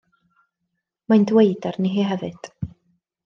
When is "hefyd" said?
2.13-2.51